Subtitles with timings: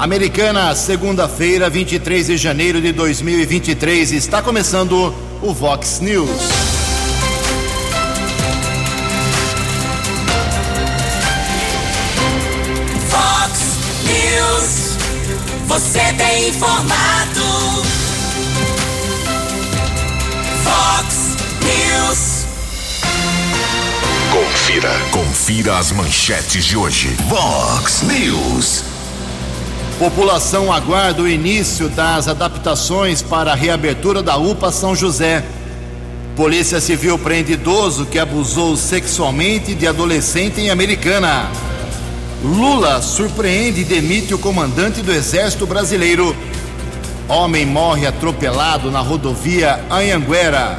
[0.00, 4.12] Americana, segunda-feira, 23 de janeiro de 2023.
[4.12, 6.30] Está começando o Vox News.
[13.10, 13.60] Vox
[14.06, 14.96] News.
[15.66, 17.82] Você tem informado.
[20.64, 22.46] Vox News.
[24.32, 24.98] Confira.
[25.10, 27.14] Confira as manchetes de hoje.
[27.28, 28.89] Vox News.
[30.00, 35.44] População aguarda o início das adaptações para a reabertura da UPA São José.
[36.34, 41.50] Polícia Civil prende idoso que abusou sexualmente de adolescente em Americana.
[42.42, 46.34] Lula surpreende e demite o comandante do Exército Brasileiro.
[47.28, 50.78] Homem morre atropelado na rodovia Anhanguera.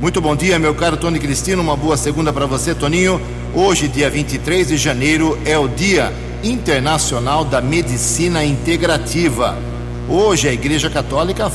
[0.00, 3.20] Muito bom dia, meu caro Tony Cristino, uma boa segunda para você, Toninho.
[3.52, 9.58] Hoje, dia 23 de janeiro, é o Dia Internacional da Medicina Integrativa.
[10.08, 11.50] Hoje a Igreja Católica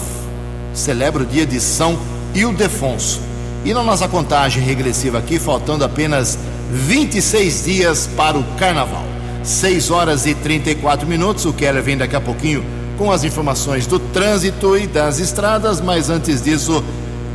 [0.74, 1.98] celebra o dia de São
[2.36, 3.22] Ildefonso.
[3.64, 6.38] E na nossa contagem regressiva aqui, faltando apenas
[6.72, 9.15] 26 dias para o Carnaval.
[9.46, 11.46] 6 horas e 34 minutos.
[11.46, 12.66] O Keller vem daqui a pouquinho
[12.98, 16.84] com as informações do trânsito e das estradas, mas antes disso,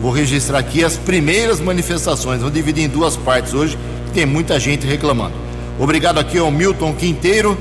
[0.02, 2.40] vou registrar aqui as primeiras manifestações.
[2.40, 3.78] Vou dividir em duas partes hoje,
[4.12, 5.34] tem muita gente reclamando.
[5.78, 7.56] Obrigado aqui ao Milton Quinteiro,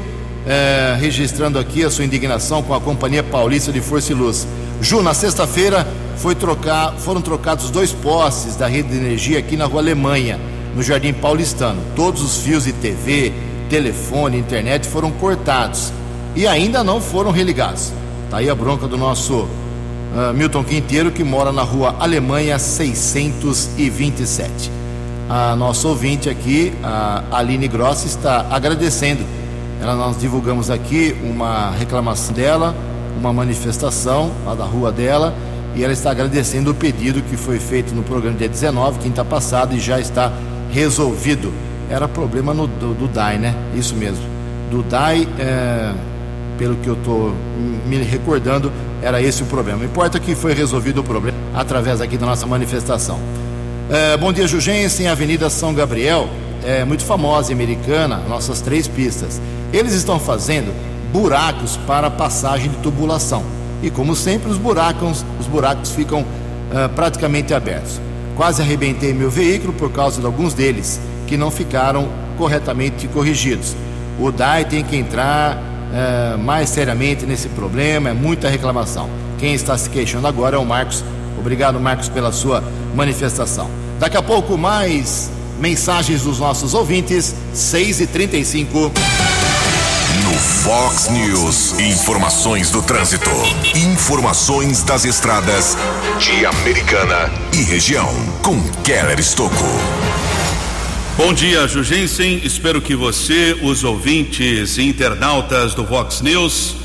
[0.48, 4.48] eh, registrando aqui a sua indignação com a Companhia Paulista de Força e Luz.
[4.82, 9.66] Ju, na sexta-feira foi trocar, foram trocados dois postes da rede de energia aqui na
[9.66, 10.40] Rua Alemanha,
[10.76, 11.82] no Jardim Paulistano.
[11.96, 13.32] Todos os fios de TV,
[13.70, 15.94] telefone, internet foram cortados
[16.36, 17.94] e ainda não foram religados.
[18.30, 24.72] Tá aí a bronca do nosso uh, Milton Quinteiro, que mora na rua Alemanha 627.
[25.30, 29.24] A nossa ouvinte aqui, a Aline Gross, está agradecendo.
[29.82, 32.76] Ela, nós divulgamos aqui uma reclamação dela,
[33.18, 35.34] uma manifestação lá da rua dela,
[35.76, 39.76] e ela está agradecendo o pedido que foi feito no programa dia 19, quinta passada,
[39.76, 40.34] e já está
[40.72, 41.54] resolvido
[41.90, 43.56] era problema no, do, do DAI, né?
[43.76, 44.24] Isso mesmo.
[44.70, 45.92] Do DAI, é,
[46.58, 47.34] pelo que eu estou
[47.88, 49.84] me recordando, era esse o problema.
[49.84, 53.20] Importa que foi resolvido o problema através aqui da nossa manifestação.
[53.90, 56.30] É, bom dia, Jugensen, Avenida São Gabriel,
[56.64, 59.42] é muito famosa, americana, nossas três pistas.
[59.74, 60.72] Eles estão fazendo
[61.12, 63.44] buracos para passagem de tubulação.
[63.82, 66.24] E como sempre, os buracos, os buracos ficam
[66.72, 68.00] é, praticamente abertos.
[68.36, 73.76] Quase arrebentei meu veículo por causa de alguns deles que não ficaram corretamente corrigidos.
[74.20, 75.62] O DAI tem que entrar
[75.94, 79.08] é, mais seriamente nesse problema, é muita reclamação.
[79.38, 81.04] Quem está se queixando agora é o Marcos.
[81.38, 82.64] Obrigado, Marcos, pela sua
[82.96, 83.70] manifestação.
[84.00, 85.30] Daqui a pouco, mais
[85.60, 88.92] mensagens dos nossos ouvintes, 6h35.
[90.24, 93.30] No Fox News, informações do trânsito.
[93.76, 95.78] Informações das estradas
[96.20, 98.10] de Americana e região.
[98.42, 100.09] Com Keller Estocco.
[101.20, 102.40] Bom dia, Jugensen.
[102.46, 106.78] Espero que você, os ouvintes e internautas do Vox News,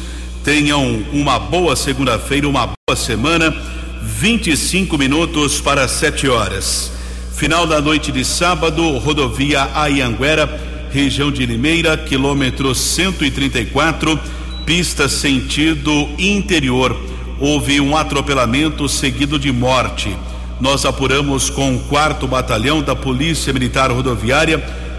[0.43, 3.55] tenham uma boa segunda-feira, uma boa semana.
[4.03, 6.91] 25 minutos para 7 horas.
[7.37, 10.61] Final da noite de sábado, rodovia Ayanguera,
[10.91, 14.19] região de Limeira, quilômetro 134,
[14.67, 17.01] pista sentido interior.
[17.39, 20.13] Houve um atropelamento seguido de morte.
[20.61, 24.59] Nós apuramos com o quarto batalhão da Polícia Militar Rodoviária.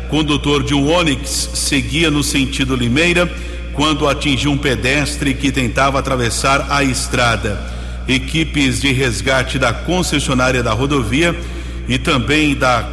[0.09, 3.31] Condutor de um Onix seguia no sentido Limeira
[3.73, 7.73] quando atingiu um pedestre que tentava atravessar a estrada.
[8.07, 11.35] equipes de resgate da concessionária da rodovia
[11.87, 12.87] e também da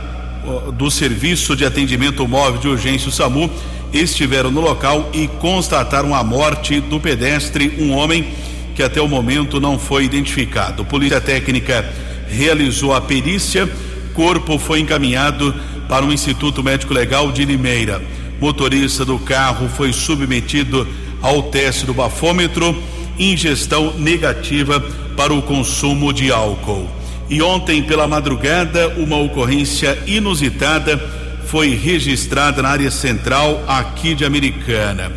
[0.74, 3.48] do Serviço de Atendimento Móvel de Urgência o SAMU
[3.92, 8.26] estiveram no local e constataram a morte do pedestre, um homem
[8.74, 10.84] que até o momento não foi identificado.
[10.84, 11.84] Polícia Técnica
[12.32, 13.70] realizou a perícia,
[14.14, 15.54] corpo foi encaminhado
[15.88, 18.02] para o Instituto Médico Legal de Limeira.
[18.40, 20.88] Motorista do carro foi submetido
[21.20, 22.74] ao teste do bafômetro,
[23.18, 24.80] ingestão negativa
[25.16, 26.88] para o consumo de álcool.
[27.28, 30.98] E ontem pela madrugada, uma ocorrência inusitada
[31.46, 35.12] foi registrada na área central aqui de Americana.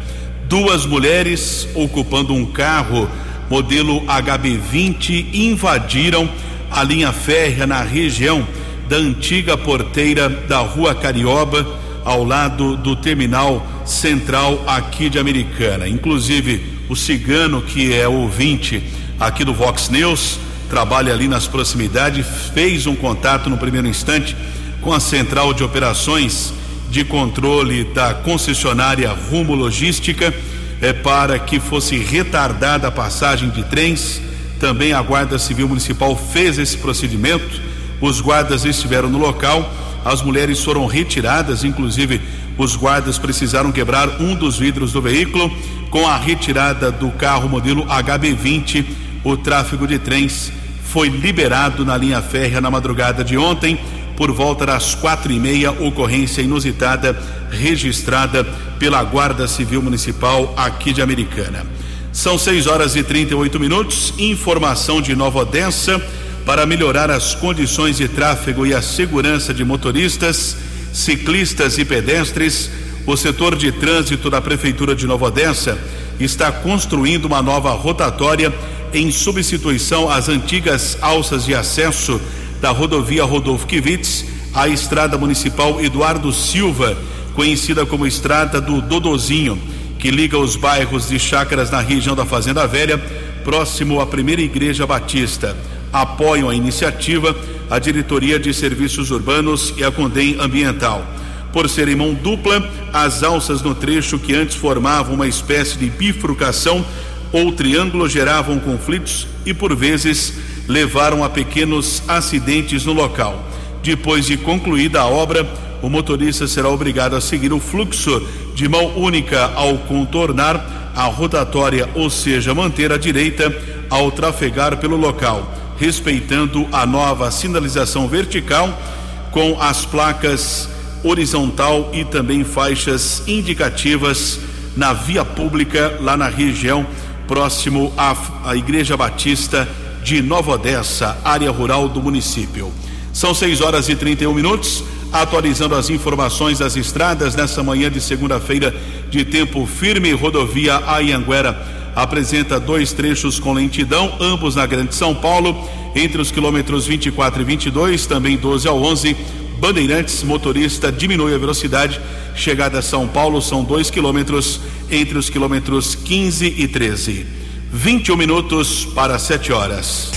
[0.47, 3.09] Duas mulheres ocupando um carro
[3.49, 6.29] modelo HB20 invadiram
[6.71, 8.45] a linha férrea na região
[8.87, 11.65] da antiga porteira da Rua Carioba,
[12.03, 15.87] ao lado do terminal central aqui de Americana.
[15.87, 18.83] Inclusive, o cigano, que é ouvinte
[19.19, 20.39] aqui do Vox News,
[20.69, 24.35] trabalha ali nas proximidades, fez um contato no primeiro instante
[24.81, 26.53] com a central de operações
[26.89, 30.33] de controle da concessionária Rumo Logística
[30.81, 34.21] é, para que fosse retardada a passagem de trens.
[34.59, 37.61] Também a Guarda Civil Municipal fez esse procedimento.
[38.01, 39.71] Os guardas estiveram no local,
[40.03, 42.21] as mulheres foram retiradas, inclusive
[42.57, 45.51] os guardas precisaram quebrar um dos vidros do veículo.
[45.89, 48.85] Com a retirada do carro modelo HB20,
[49.23, 50.51] o tráfego de trens
[50.83, 53.79] foi liberado na linha férrea na madrugada de ontem
[54.15, 57.17] por volta das quatro e meia, ocorrência inusitada
[57.51, 58.43] registrada
[58.79, 61.65] pela Guarda Civil Municipal aqui de Americana.
[62.15, 64.13] São 6 horas e 38 minutos.
[64.17, 66.01] Informação de Nova Odessa
[66.45, 70.55] para melhorar as condições de tráfego e a segurança de motoristas,
[70.93, 72.71] ciclistas e pedestres.
[73.05, 75.77] O setor de trânsito da Prefeitura de Nova Odessa
[76.17, 78.51] está construindo uma nova rotatória
[78.93, 82.19] em substituição às antigas alças de acesso
[82.61, 84.23] da rodovia Rodolfo Kivitz
[84.53, 86.97] à estrada municipal Eduardo Silva,
[87.33, 89.61] conhecida como estrada do Dodozinho,
[90.05, 92.95] que liga os bairros de Chácaras na região da Fazenda Velha,
[93.43, 95.57] próximo à primeira igreja batista.
[95.91, 97.35] Apoiam a iniciativa
[97.71, 101.03] a Diretoria de Serviços Urbanos e a Condem Ambiental.
[101.51, 106.85] Por serem mão dupla, as alças no trecho que antes formavam uma espécie de bifurcação
[107.31, 110.33] ou triângulo geravam conflitos e, por vezes,
[110.67, 113.43] levaram a pequenos acidentes no local.
[113.81, 115.43] Depois de concluída a obra,
[115.85, 118.19] o motorista será obrigado a seguir o fluxo
[118.55, 123.55] de mão única ao contornar a rotatória, ou seja, manter a direita
[123.87, 128.81] ao trafegar pelo local, respeitando a nova sinalização vertical
[129.29, 130.67] com as placas
[131.03, 134.39] horizontal e também faixas indicativas
[134.75, 136.83] na via pública lá na região
[137.27, 139.69] próximo à, à Igreja Batista
[140.03, 142.73] de Nova Odessa, área rural do município.
[143.13, 148.75] São 6 horas e 31 minutos, atualizando as informações das estradas nessa manhã de segunda-feira
[149.09, 150.11] de tempo firme.
[150.11, 156.85] Rodovia Ayanguera apresenta dois trechos com lentidão, ambos na Grande São Paulo, entre os quilômetros
[156.85, 159.15] 24 e 22, também 12 ao 11.
[159.57, 162.01] Bandeirantes, motorista diminui a velocidade.
[162.35, 164.59] Chegada a São Paulo são dois quilômetros
[164.91, 167.25] entre os quilômetros 15 e 13.
[167.71, 170.11] 21 minutos para 7 horas.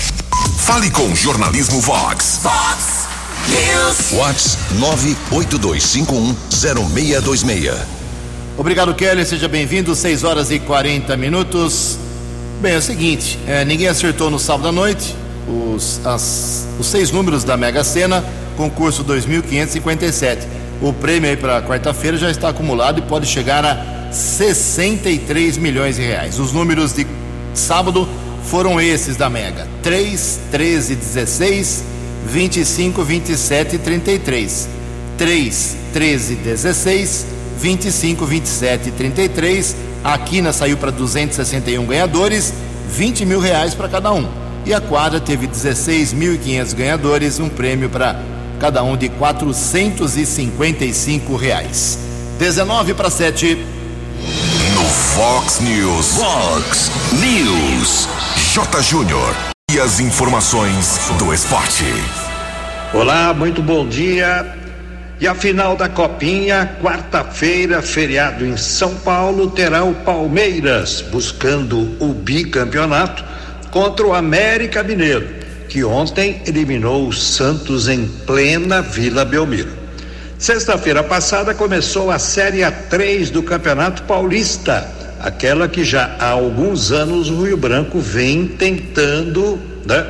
[0.59, 2.41] Fale com Jornalismo Vox.
[2.43, 2.98] Vox
[3.51, 4.11] News.
[4.11, 4.59] Vox
[5.33, 7.75] 982510626.
[8.57, 9.25] Obrigado, Kelly.
[9.25, 9.95] Seja bem-vindo.
[9.95, 11.97] 6 horas e 40 minutos.
[12.61, 15.15] Bem, é o seguinte: é, ninguém acertou no sábado à noite
[15.49, 18.25] os, as, os seis números da Mega Sena,
[18.57, 20.47] concurso 2557.
[20.81, 26.03] O prêmio aí para quarta-feira já está acumulado e pode chegar a 63 milhões de
[26.03, 26.39] reais.
[26.39, 27.07] Os números de
[27.55, 28.09] sábado
[28.45, 31.85] foram esses da Mega: 3, 13, 16,
[32.29, 34.69] 25, 27 e 33.
[35.17, 37.27] 3, 13, 16,
[37.59, 39.77] 25, 27 e 33.
[40.05, 42.55] A quina saiu para 261 ganhadores,
[42.91, 44.29] 20 mil reais para cada um.
[44.65, 48.23] E a quadra teve 16.500 ganhadores, um prêmio para
[48.61, 51.99] cada um de 455 reais.
[52.39, 53.59] 19 para 7.
[54.75, 56.17] No Fox News.
[56.17, 58.09] Fox News.
[58.55, 58.83] J.
[58.83, 59.58] Júnior.
[59.71, 61.85] E as informações do esporte.
[62.95, 64.57] Olá, muito bom dia.
[65.21, 72.15] E a final da Copinha, quarta-feira, feriado em São Paulo, terá o Palmeiras buscando o
[72.15, 73.23] bicampeonato
[73.71, 75.29] contra o América Mineiro,
[75.69, 79.77] que ontem eliminou o Santos em plena Vila Belmiro.
[80.39, 87.31] Sexta-feira passada começou a Série A3 do Campeonato Paulista, aquela que já há alguns anos
[87.31, 90.07] o Rio Branco vem tentando né,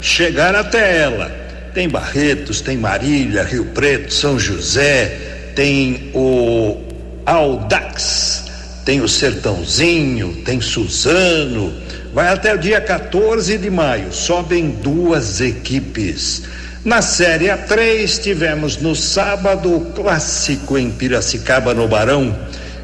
[0.00, 1.30] chegar até ela.
[1.74, 6.78] Tem Barretos, tem Marília, Rio Preto, São José, tem o
[7.24, 8.44] Aldax,
[8.84, 11.72] tem o Sertãozinho, tem Suzano.
[12.12, 16.42] Vai até o dia 14 de maio, sobem duas equipes.
[16.84, 22.36] Na Série A3, tivemos no sábado o clássico em Piracicaba, no Barão,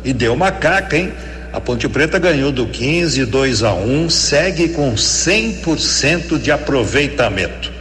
[0.04, 1.12] e deu macaca, hein?
[1.52, 7.73] A Ponte Preta ganhou do 15, 2 a 1, segue com 100% de aproveitamento.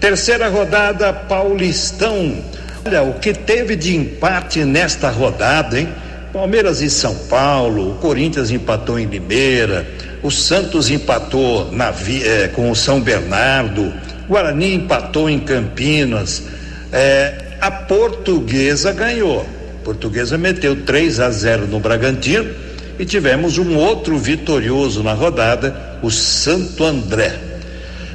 [0.00, 2.42] Terceira rodada, Paulistão.
[2.84, 5.88] Olha, o que teve de empate nesta rodada, hein?
[6.32, 9.86] Palmeiras e São Paulo, o Corinthians empatou em Limeira,
[10.22, 13.92] o Santos empatou na, eh, com o São Bernardo,
[14.26, 16.44] Guarani empatou em Campinas,
[16.90, 19.46] eh, a Portuguesa ganhou.
[19.80, 25.98] A Portuguesa meteu 3 a 0 no Bragantino e tivemos um outro vitorioso na rodada,
[26.02, 27.32] o Santo André.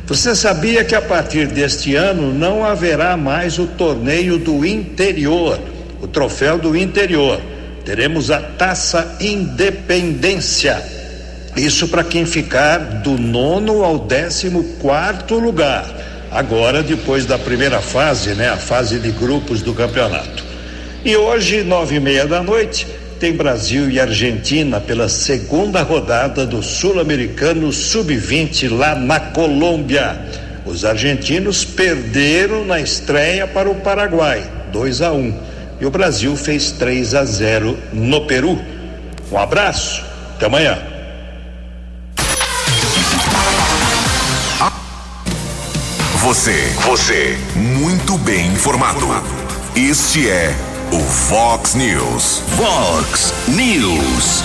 [0.06, 5.60] Você sabia que a partir deste ano não haverá mais o torneio do interior,
[6.02, 7.42] o troféu do interior.
[7.84, 10.82] Teremos a Taça Independência.
[11.58, 15.86] Isso para quem ficar do nono ao décimo quarto lugar.
[16.32, 18.50] Agora, depois da primeira fase, né?
[18.50, 20.44] A fase de grupos do campeonato.
[21.04, 22.86] E hoje, nove e meia da noite,
[23.18, 30.20] tem Brasil e Argentina pela segunda rodada do Sul-Americano Sub-20 lá na Colômbia.
[30.66, 35.18] Os argentinos perderam na estreia para o Paraguai, 2 a 1.
[35.18, 35.34] Um,
[35.80, 38.60] e o Brasil fez 3 a 0 no Peru.
[39.32, 40.04] Um abraço,
[40.36, 40.78] até amanhã.
[46.22, 49.08] Você, você, muito bem informado.
[49.76, 50.54] Este é
[50.92, 52.42] o Fox News.
[52.56, 54.44] Fox News.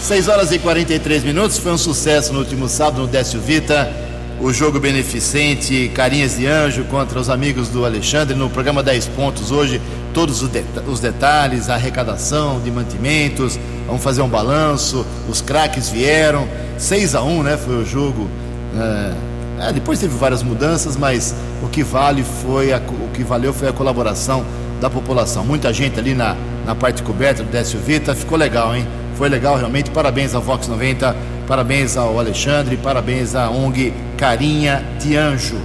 [0.00, 1.58] 6 horas e 43 minutos.
[1.58, 3.92] Foi um sucesso no último sábado no Décio Vita.
[4.40, 9.50] O jogo beneficente Carinhas de Anjo contra os amigos do Alexandre no programa 10 Pontos.
[9.50, 9.80] Hoje,
[10.14, 10.50] todos os,
[10.86, 13.58] os detalhes, a arrecadação de mantimentos.
[13.86, 15.04] Vamos fazer um balanço.
[15.28, 16.48] Os craques vieram.
[16.78, 17.56] 6 a 1 né?
[17.58, 18.26] Foi o jogo.
[18.74, 23.52] É, é, depois teve várias mudanças, mas o que vale foi a, o que valeu
[23.52, 24.42] foi a colaboração
[24.80, 25.44] da população.
[25.44, 28.86] Muita gente ali na, na parte coberta do Décio Vita, ficou legal, hein?
[29.16, 29.90] Foi legal realmente.
[29.90, 31.14] Parabéns ao Vox 90,
[31.46, 35.56] parabéns ao Alexandre, parabéns à ONG Carinha de Anjo.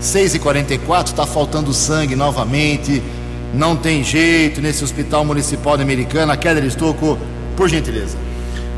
[0.00, 3.02] 6h44, está faltando sangue novamente.
[3.54, 6.36] Não tem jeito nesse hospital municipal de Americana.
[6.36, 7.16] Keller Estocco,
[7.56, 8.18] por gentileza.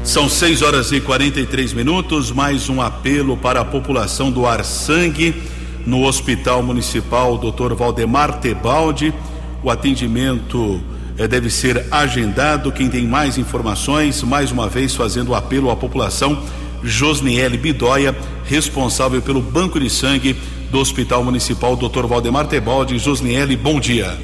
[0.04, 2.30] São 6 horas e 43 minutos.
[2.30, 5.42] Mais um apelo para a população doar sangue
[5.85, 7.75] no Hospital Municipal Dr.
[7.75, 9.12] Valdemar Tebaldi
[9.62, 10.80] o atendimento
[11.16, 12.72] eh, deve ser agendado.
[12.72, 16.42] Quem tem mais informações, mais uma vez fazendo o apelo à população,
[16.82, 20.36] Josniele Bidóia, responsável pelo Banco de Sangue
[20.70, 22.06] do Hospital Municipal Dr.
[22.06, 22.98] Valdemar Tebaldi.
[22.98, 24.16] Josniele, bom dia.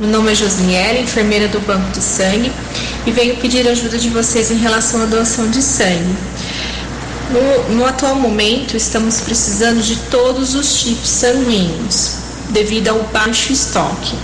[0.00, 2.50] Meu nome é Josniele, enfermeira do Banco de Sangue,
[3.06, 6.16] e venho pedir ajuda de vocês em relação à doação de sangue.
[7.30, 12.22] No, no atual momento, estamos precisando de todos os tipos sanguíneos
[12.52, 14.14] devido ao baixo estoque.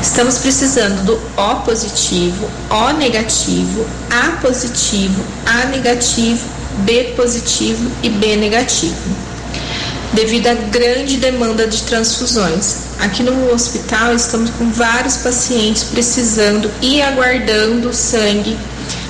[0.00, 6.44] Estamos precisando do O positivo, O negativo, A positivo, A negativo,
[6.78, 8.96] B positivo e B negativo.
[10.12, 12.88] Devido à grande demanda de transfusões.
[13.00, 18.56] Aqui no hospital estamos com vários pacientes precisando e aguardando sangue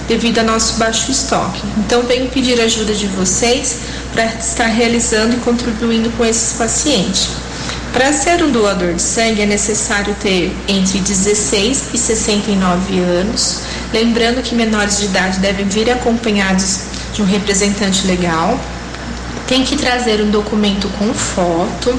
[0.08, 1.62] devido ao nosso baixo estoque.
[1.78, 3.76] Então venho pedir ajuda de vocês
[4.12, 7.28] para estar realizando e contribuindo com esses pacientes.
[7.98, 13.58] Para ser um doador de sangue é necessário ter entre 16 e 69 anos,
[13.92, 18.56] lembrando que menores de idade devem vir acompanhados de um representante legal.
[19.48, 21.98] Tem que trazer um documento com foto,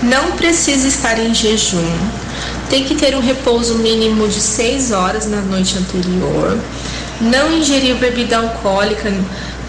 [0.00, 1.98] não precisa estar em jejum,
[2.70, 6.56] tem que ter um repouso mínimo de 6 horas na noite anterior,
[7.20, 9.12] não ingerir bebida alcoólica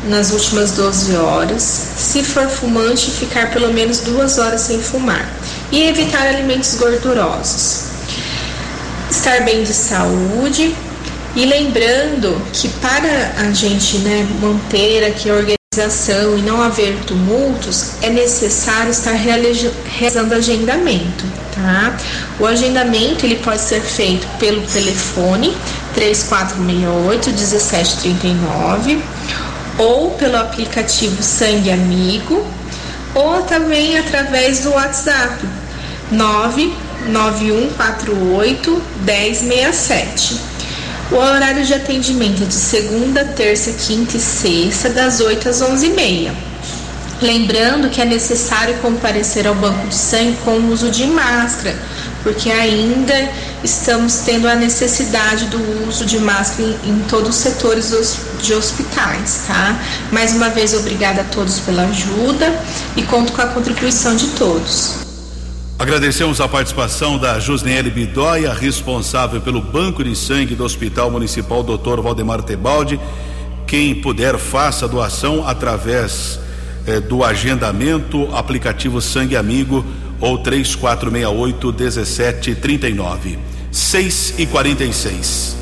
[0.07, 1.63] nas últimas 12 horas,
[1.97, 5.27] se for fumante, ficar pelo menos duas horas sem fumar
[5.71, 7.85] e evitar alimentos gordurosos.
[9.09, 10.75] Estar bem de saúde
[11.35, 17.91] e lembrando que para a gente né, manter aqui a organização e não haver tumultos,
[18.01, 21.97] é necessário estar realizando agendamento, tá?
[22.39, 25.55] O agendamento ele pode ser feito pelo telefone
[25.93, 29.03] 3468 1739
[29.77, 32.45] ou pelo aplicativo Sangue Amigo
[33.15, 35.39] ou também através do WhatsApp
[36.11, 40.41] 99148 1067.
[41.11, 46.31] O horário de atendimento é de segunda, terça, quinta e sexta, das 8 às 11h30.
[47.21, 51.73] Lembrando que é necessário comparecer ao banco de sangue com o uso de máscara,
[52.25, 53.31] porque ainda
[53.63, 58.51] estamos tendo a necessidade do uso de máscara em, em todos os setores dos, de
[58.55, 59.79] hospitais, tá?
[60.11, 62.59] Mais uma vez, obrigada a todos pela ajuda
[62.97, 65.05] e conto com a contribuição de todos.
[65.77, 72.01] Agradecemos a participação da Josniele Bidóia, responsável pelo Banco de Sangue do Hospital Municipal Dr.
[72.01, 72.99] Valdemar Tebaldi.
[73.67, 76.39] Quem puder, faça a doação através
[76.87, 79.85] eh, do agendamento, aplicativo Sangue Amigo
[80.19, 83.39] ou 3468 1739.
[83.71, 85.55] 6 e 46.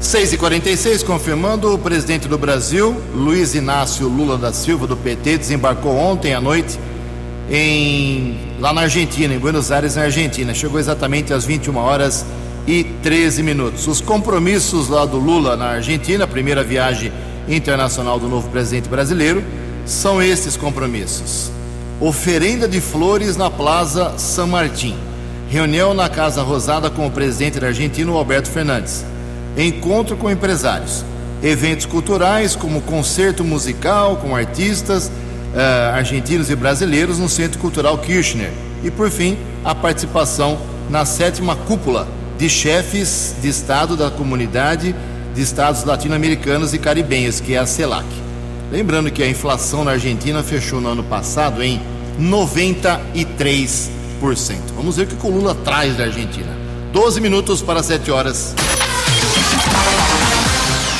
[0.00, 5.36] 6 e 46 confirmando o presidente do Brasil, Luiz Inácio Lula da Silva, do PT,
[5.36, 6.78] desembarcou ontem à noite
[7.50, 10.54] em lá na Argentina, em Buenos Aires, na Argentina.
[10.54, 12.24] Chegou exatamente às 21 horas
[12.66, 13.86] e 13 minutos.
[13.86, 17.12] Os compromissos lá do Lula na Argentina, primeira viagem
[17.48, 19.42] internacional do novo presidente brasileiro,
[19.90, 21.50] são estes compromissos:
[22.00, 24.96] oferenda de flores na Plaza San Martín,
[25.50, 29.04] reunião na Casa Rosada com o presidente da Argentina, Alberto Fernandes,
[29.56, 31.04] encontro com empresários,
[31.42, 38.50] eventos culturais como concerto musical com artistas uh, argentinos e brasileiros no Centro Cultural Kirchner.
[38.82, 44.94] E, por fim, a participação na sétima cúpula de chefes de Estado da Comunidade
[45.34, 48.29] de Estados Latino-Americanos e Caribenhos, que é a CELAC.
[48.70, 51.80] Lembrando que a inflação na Argentina fechou no ano passado em
[52.20, 53.88] 93%.
[54.76, 56.56] Vamos ver o que o Lula traz da Argentina.
[56.92, 58.54] 12 minutos para 7 horas.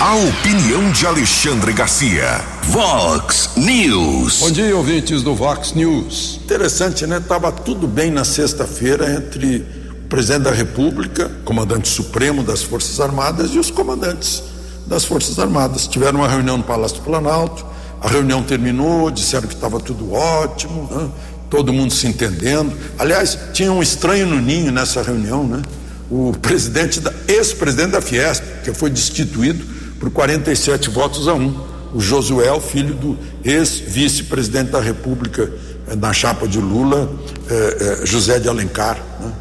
[0.00, 2.44] A opinião de Alexandre Garcia.
[2.64, 4.40] Vox News.
[4.40, 6.40] Bom dia, ouvintes do Vox News.
[6.42, 7.20] Interessante, né?
[7.20, 9.64] Tava tudo bem na sexta-feira entre
[10.04, 14.49] o presidente da República, comandante supremo das Forças Armadas, e os comandantes
[14.90, 15.86] das Forças Armadas.
[15.86, 17.64] Tiveram uma reunião no Palácio do Planalto,
[18.00, 21.08] a reunião terminou, disseram que estava tudo ótimo, né?
[21.48, 22.72] todo mundo se entendendo.
[22.98, 25.62] Aliás, tinha um estranho no ninho nessa reunião, né?
[26.10, 29.64] O presidente da ex-presidente da Fiesp, que foi destituído
[30.00, 31.70] por 47 votos a um.
[31.94, 35.52] O Josué, filho do ex-vice-presidente da República
[35.88, 37.12] eh, na chapa de Lula,
[37.48, 38.96] eh, eh, José de Alencar.
[39.20, 39.32] Né?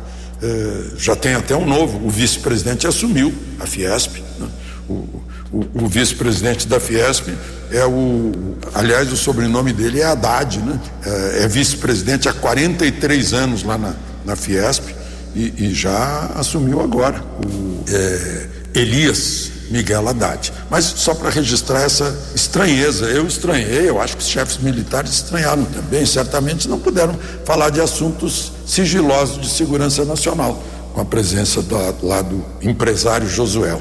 [0.96, 4.24] já tem até um novo, o vice-presidente assumiu a Fiesp.
[4.40, 4.48] Né?
[4.88, 7.28] O, o, o vice-presidente da Fiesp
[7.72, 8.56] é o.
[8.74, 10.80] Aliás, o sobrenome dele é Haddad, né?
[11.06, 13.94] É, é vice-presidente há 43 anos lá na,
[14.26, 14.96] na Fiesp
[15.36, 17.24] e, e já assumiu agora.
[17.46, 20.52] O é, Elias Miguel Haddad.
[20.70, 25.64] Mas só para registrar essa estranheza, eu estranhei, eu acho que os chefes militares estranharam
[25.66, 30.62] também, certamente não puderam falar de assuntos sigilosos de segurança nacional,
[30.94, 33.80] com a presença do, lá do empresário Josué.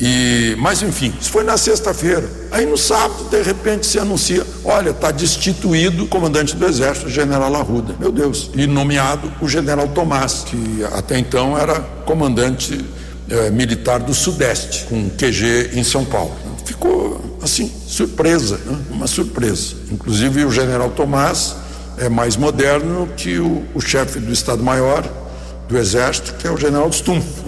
[0.00, 2.28] E, mas enfim, isso foi na sexta-feira.
[2.52, 7.54] Aí no sábado, de repente, se anuncia: olha, está destituído o comandante do Exército, general
[7.56, 7.94] Arruda.
[7.98, 8.50] Meu Deus.
[8.54, 12.84] E nomeado o general Tomás, que até então era comandante
[13.28, 16.34] eh, militar do Sudeste, com QG em São Paulo.
[16.64, 18.78] Ficou assim, surpresa, né?
[18.90, 19.74] uma surpresa.
[19.90, 21.56] Inclusive o general Tomás
[21.98, 25.04] é mais moderno que o, o chefe do Estado-Maior
[25.68, 27.47] do Exército, que é o general Stumpf.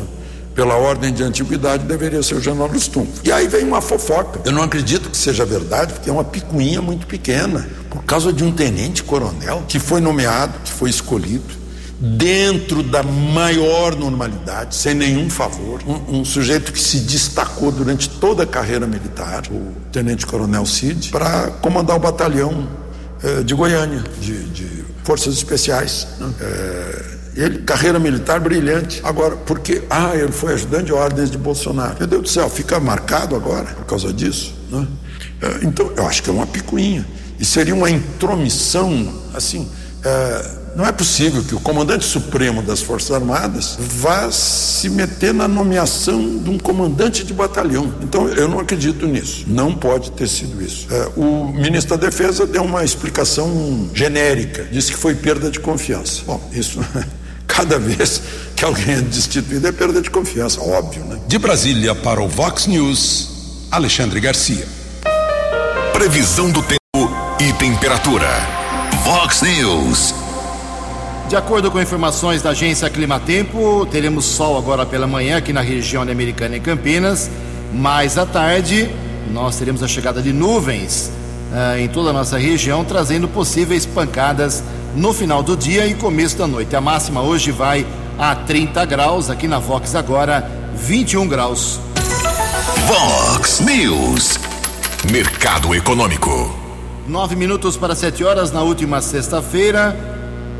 [0.55, 3.21] Pela ordem de antiguidade, deveria ser o general Stumpf.
[3.25, 4.41] E aí vem uma fofoca.
[4.45, 7.69] Eu não acredito que seja verdade, porque é uma picuinha muito pequena.
[7.89, 11.61] Por causa de um tenente-coronel que foi nomeado, que foi escolhido
[12.01, 15.81] dentro da maior normalidade, sem nenhum favor.
[15.87, 21.49] Um, um, sujeito que se destacou durante toda a carreira militar, o tenente-coronel Cid, para
[21.61, 22.67] comandar o batalhão
[23.23, 26.07] eh, de Goiânia, de, de Forças Especiais.
[26.41, 29.01] Eh, ele, carreira militar brilhante.
[29.03, 31.97] Agora, porque, ah, ele foi ajudante de ordens de Bolsonaro.
[31.99, 34.55] Meu Deus do céu, fica marcado agora por causa disso.
[34.71, 34.87] Né?
[35.41, 37.07] Eh, então, eu acho que é uma picuinha.
[37.39, 39.67] E seria uma intromissão, assim.
[40.05, 45.49] Eh, não é possível que o comandante supremo das Forças Armadas vá se meter na
[45.49, 47.93] nomeação de um comandante de batalhão.
[48.03, 49.45] Então, eu não acredito nisso.
[49.47, 50.87] Não pode ter sido isso.
[50.91, 56.23] É, o ministro da Defesa deu uma explicação genérica, disse que foi perda de confiança.
[56.27, 56.81] Bom, isso.
[57.61, 58.23] Cada vez
[58.57, 61.21] que alguém é destituído é perda de confiança, óbvio, né?
[61.27, 64.67] De Brasília para o Vox News, Alexandre Garcia.
[65.93, 66.81] Previsão do tempo
[67.39, 68.29] e temperatura.
[69.05, 70.15] Vox News.
[71.29, 76.03] De acordo com informações da agência Climatempo, teremos sol agora pela manhã aqui na região
[76.03, 77.31] Americana e Campinas,
[77.75, 78.91] mais à tarde
[79.31, 81.13] nós teremos a chegada de nuvens
[81.53, 86.37] uh, em toda a nossa região, trazendo possíveis pancadas no final do dia e começo
[86.37, 86.75] da noite.
[86.75, 87.87] A máxima hoje vai
[88.19, 91.81] a 30 graus, aqui na Vox agora 21 graus.
[92.87, 94.39] Vox News.
[95.11, 96.55] Mercado Econômico.
[97.07, 99.97] Nove minutos para sete horas na última sexta-feira.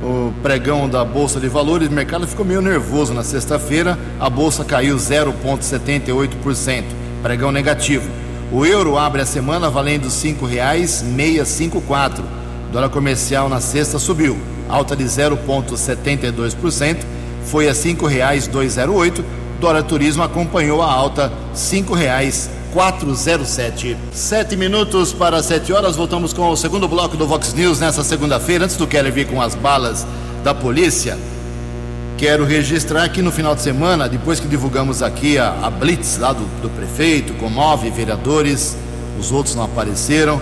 [0.03, 3.99] O pregão da Bolsa de Valores, o mercado ficou meio nervoso na sexta-feira.
[4.19, 6.85] A bolsa caiu 0,78%,
[7.23, 8.09] pregão negativo.
[8.51, 12.25] O euro abre a semana valendo R$ 5,654.
[12.73, 16.99] Dólar comercial na sexta subiu, alta de 0,72%,
[17.45, 19.25] foi a R$ 5,208.
[19.61, 23.97] Dólar turismo acompanhou a alta R$ 5,407.
[24.13, 28.67] Sete minutos para sete horas, voltamos com o segundo bloco do Vox News nessa segunda-feira.
[28.67, 30.07] Antes do Keller vir com as balas
[30.45, 31.19] da polícia,
[32.17, 36.33] quero registrar que no final de semana, depois que divulgamos aqui a, a Blitz lá
[36.33, 38.77] do, do prefeito, com nove vereadores,
[39.19, 40.41] os outros não apareceram,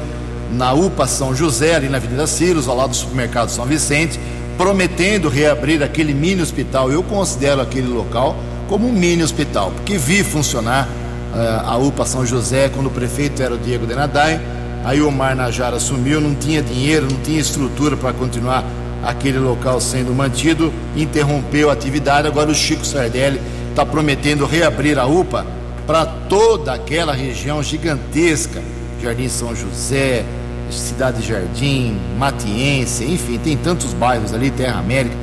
[0.52, 4.18] na UPA São José, ali na Avenida Ciros, ao lado do supermercado São Vicente,
[4.56, 6.90] prometendo reabrir aquele mini hospital.
[6.90, 8.36] Eu considero aquele local
[8.68, 10.88] como um mini hospital, porque vi funcionar
[11.32, 14.40] uh, a UPA São José quando o prefeito era o Diego Denadai,
[14.84, 18.64] aí o Omar Najara assumiu, não tinha dinheiro, não tinha estrutura para continuar
[19.04, 25.06] aquele local sendo mantido, interrompeu a atividade, agora o Chico Sardelli está prometendo reabrir a
[25.06, 25.46] UPA
[25.86, 28.60] para toda aquela região gigantesca,
[29.00, 30.24] Jardim São José,
[30.70, 35.14] Cidade Jardim, Matiense, enfim, tem tantos bairros ali, Terra América,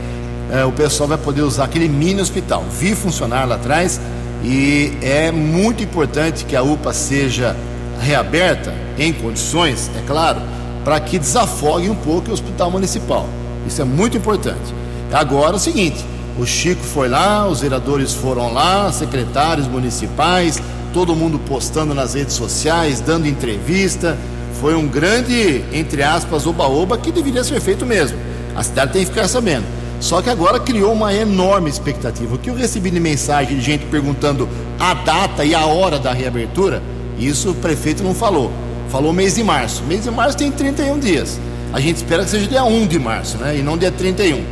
[0.51, 2.63] é, o pessoal vai poder usar aquele mini hospital.
[2.79, 3.99] Vi funcionar lá atrás
[4.43, 7.55] e é muito importante que a UPA seja
[7.99, 10.41] reaberta em condições, é claro,
[10.83, 13.27] para que desafogue um pouco o hospital municipal.
[13.67, 14.73] Isso é muito importante.
[15.11, 16.05] Agora é o seguinte:
[16.37, 20.61] o Chico foi lá, os vereadores foram lá, secretários municipais,
[20.93, 24.17] todo mundo postando nas redes sociais, dando entrevista.
[24.59, 28.17] Foi um grande, entre aspas, oba-oba que deveria ser feito mesmo.
[28.55, 29.65] A cidade tem que ficar sabendo.
[29.99, 32.35] Só que agora criou uma enorme expectativa.
[32.35, 34.47] O que eu recebi de mensagem de gente perguntando
[34.79, 36.81] a data e a hora da reabertura,
[37.17, 38.51] isso o prefeito não falou.
[38.89, 39.83] Falou mês de março.
[39.83, 41.39] Mês de março tem 31 dias.
[41.73, 43.57] A gente espera que seja dia 1 de março, né?
[43.57, 44.43] E não dia 31.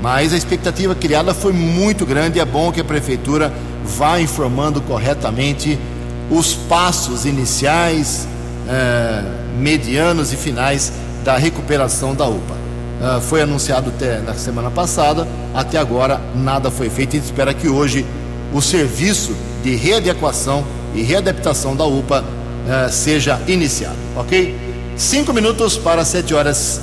[0.00, 3.52] Mas a expectativa criada foi muito grande e é bom que a prefeitura
[3.84, 5.78] vá informando corretamente
[6.30, 8.26] os passos iniciais,
[8.68, 9.22] eh,
[9.58, 10.92] medianos e finais
[11.24, 12.54] da recuperação da UPA.
[13.00, 17.12] Uh, foi anunciado até na semana passada, até agora nada foi feito.
[17.12, 18.04] Gente espera que hoje
[18.52, 24.54] o serviço de readequação e readaptação da UPA uh, seja iniciado, ok?
[24.96, 26.80] Cinco minutos para sete horas.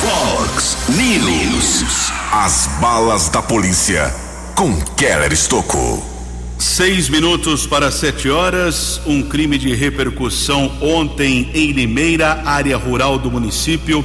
[0.00, 2.10] Fox News.
[2.32, 4.12] As balas da polícia
[4.54, 6.15] com Keller Estocou.
[6.58, 9.00] Seis minutos para sete horas.
[9.06, 14.04] Um crime de repercussão ontem em Limeira, área rural do município.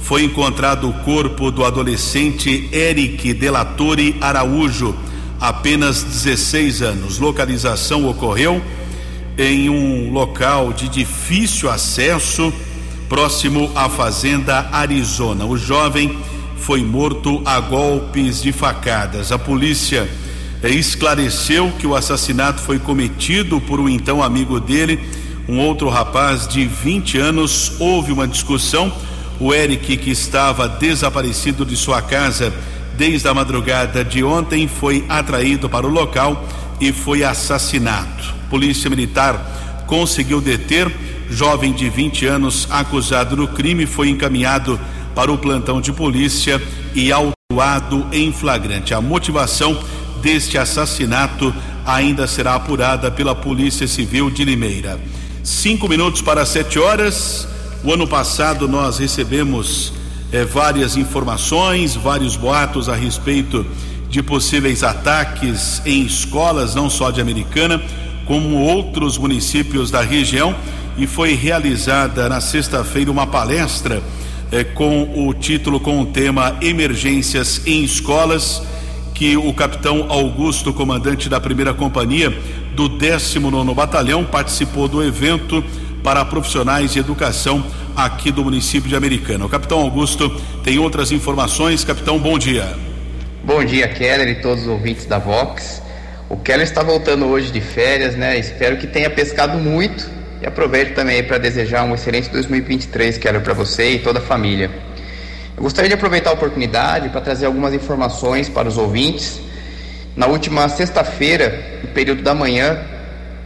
[0.00, 4.96] Foi encontrado o corpo do adolescente Eric Delatore Araújo,
[5.40, 7.18] apenas 16 anos.
[7.20, 8.60] Localização ocorreu
[9.38, 12.52] em um local de difícil acesso,
[13.08, 15.46] próximo à fazenda Arizona.
[15.46, 16.18] O jovem
[16.56, 19.30] foi morto a golpes de facadas.
[19.30, 20.08] A polícia
[20.70, 25.00] esclareceu que o assassinato foi cometido por um então amigo dele,
[25.48, 27.72] um outro rapaz de 20 anos.
[27.80, 28.92] Houve uma discussão.
[29.40, 32.52] O Eric, que estava desaparecido de sua casa
[32.96, 36.46] desde a madrugada de ontem, foi atraído para o local
[36.80, 38.22] e foi assassinado.
[38.48, 40.90] Polícia Militar conseguiu deter
[41.28, 44.78] jovem de 20 anos acusado no crime, foi encaminhado
[45.14, 46.62] para o plantão de polícia
[46.94, 48.94] e autuado em flagrante.
[48.94, 49.78] A motivação
[50.22, 51.52] deste assassinato
[51.84, 54.98] ainda será apurada pela Polícia Civil de Limeira.
[55.42, 57.48] Cinco minutos para sete horas.
[57.82, 59.92] O ano passado nós recebemos
[60.32, 63.66] eh, várias informações, vários boatos a respeito
[64.08, 67.82] de possíveis ataques em escolas, não só de Americana,
[68.24, 70.54] como outros municípios da região,
[70.96, 74.00] e foi realizada na sexta-feira uma palestra
[74.52, 78.62] eh, com o título com o tema Emergências em Escolas
[79.14, 82.30] que o capitão Augusto, comandante da primeira companhia
[82.74, 85.62] do 19 Batalhão, participou do evento
[86.02, 89.44] para profissionais de educação aqui do município de Americana.
[89.44, 90.28] O capitão Augusto
[90.64, 91.84] tem outras informações.
[91.84, 92.74] Capitão, bom dia.
[93.44, 95.82] Bom dia, Keller e todos os ouvintes da Vox.
[96.28, 98.38] O Keller está voltando hoje de férias, né?
[98.38, 100.08] Espero que tenha pescado muito
[100.40, 104.70] e aproveito também para desejar um excelente 2023, Keller, para você e toda a família.
[105.56, 109.40] Eu gostaria de aproveitar a oportunidade para trazer algumas informações para os ouvintes.
[110.16, 112.80] Na última sexta-feira, no período da manhã,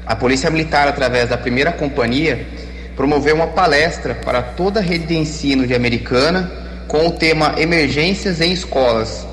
[0.06, 2.46] a Polícia Militar, através da primeira companhia,
[2.94, 6.50] promoveu uma palestra para toda a rede de ensino de Americana
[6.86, 9.26] com o tema Emergências em Escolas.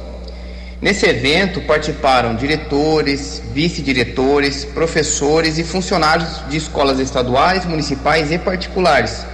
[0.81, 9.25] Nesse evento participaram diretores, vice-diretores, professores e funcionários de escolas estaduais, municipais e particulares,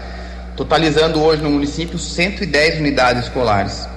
[0.60, 3.88] totalizando hoje no município 110 unidades escolares.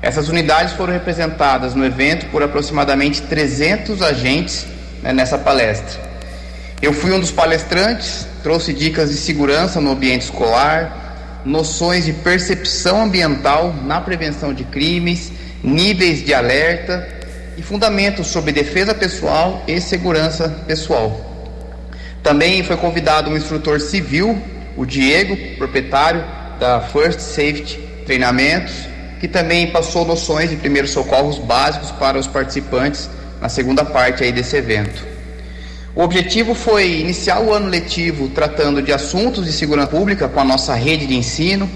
[0.00, 4.64] Essas unidades foram representadas no evento por aproximadamente 300 agentes
[5.02, 6.00] né, nessa palestra.
[6.80, 13.02] Eu fui um dos palestrantes, trouxe dicas de segurança no ambiente escolar, noções de percepção
[13.02, 15.32] ambiental na prevenção de crimes
[15.64, 17.08] níveis de alerta
[17.56, 21.24] e fundamentos sobre defesa pessoal e segurança pessoal.
[22.22, 24.40] Também foi convidado um instrutor civil,
[24.78, 26.24] o Diego, proprietário
[26.60, 28.72] da First Safety Treinamentos,
[29.18, 33.10] que também passou noções de primeiros socorros básicos para os participantes
[33.40, 35.04] na segunda parte aí desse evento.
[35.96, 40.44] O objetivo foi iniciar o ano letivo tratando de assuntos de segurança pública com a
[40.44, 41.68] nossa rede de ensino,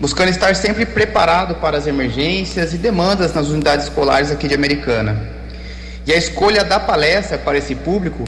[0.00, 5.28] buscando estar sempre preparado para as emergências e demandas nas unidades escolares aqui de Americana.
[6.04, 8.24] E a escolha da palestra para esse público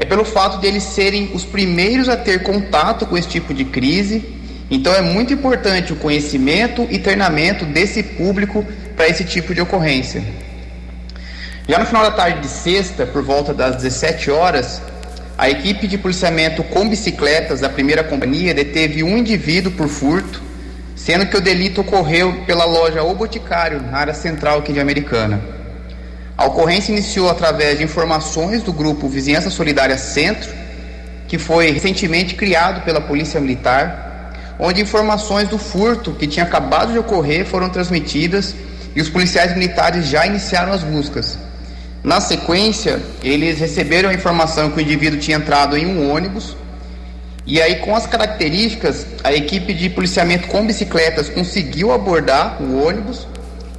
[0.00, 3.66] é pelo fato de eles serem os primeiros a ter contato com esse tipo de
[3.66, 4.34] crise.
[4.70, 10.24] Então é muito importante o conhecimento e treinamento desse público para esse tipo de ocorrência.
[11.68, 14.80] Já no final da tarde de sexta, por volta das 17 horas,
[15.36, 20.50] a equipe de policiamento com bicicletas da primeira companhia deteve um indivíduo por furto
[20.96, 25.59] sendo que o delito ocorreu pela loja O Boticário, na área central aqui de Americana.
[26.40, 30.50] A ocorrência iniciou através de informações do grupo Vizinhança Solidária Centro,
[31.28, 36.98] que foi recentemente criado pela Polícia Militar, onde informações do furto que tinha acabado de
[36.98, 38.54] ocorrer foram transmitidas
[38.96, 41.38] e os policiais militares já iniciaram as buscas.
[42.02, 46.56] Na sequência, eles receberam a informação que o indivíduo tinha entrado em um ônibus
[47.46, 53.26] e aí, com as características, a equipe de policiamento com bicicletas conseguiu abordar o ônibus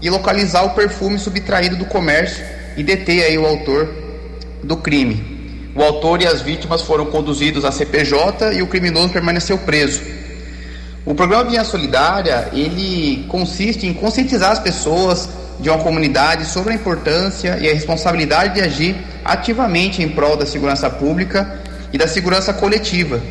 [0.01, 2.43] e localizar o perfume subtraído do comércio
[2.75, 3.89] e deter aí o autor
[4.63, 5.71] do crime.
[5.75, 10.01] O autor e as vítimas foram conduzidos à CPJ e o criminoso permaneceu preso.
[11.05, 16.75] O programa Vinha Solidária, ele consiste em conscientizar as pessoas de uma comunidade sobre a
[16.75, 21.59] importância e a responsabilidade de agir ativamente em prol da segurança pública
[21.93, 23.21] e da segurança coletiva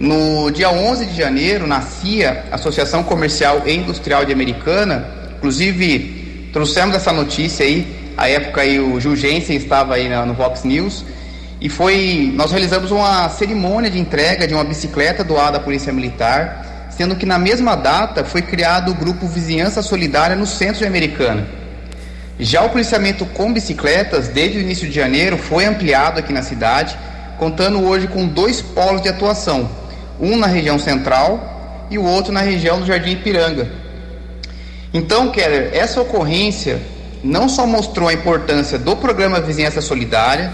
[0.00, 5.19] no dia 11 de janeiro, nascia a Associação Comercial e Industrial de Americana.
[5.40, 8.12] Inclusive, trouxemos essa notícia aí.
[8.14, 11.02] A época aí o Gil Jensen estava aí no Vox News.
[11.58, 16.90] E foi, nós realizamos uma cerimônia de entrega de uma bicicleta doada à Polícia Militar,
[16.90, 21.46] sendo que na mesma data foi criado o grupo Vizinhança Solidária no centro de Americana.
[22.38, 26.98] Já o policiamento com bicicletas, desde o início de janeiro, foi ampliado aqui na cidade,
[27.38, 29.70] contando hoje com dois polos de atuação,
[30.20, 33.80] um na região central e o outro na região do Jardim Ipiranga.
[34.92, 36.80] Então, Keller, essa ocorrência
[37.22, 40.52] não só mostrou a importância do programa Vizinhança Solidária,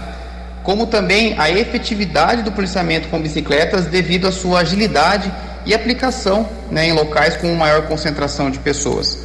[0.63, 5.31] como também a efetividade do policiamento com bicicletas devido à sua agilidade
[5.65, 9.17] e aplicação né, em locais com maior concentração de pessoas.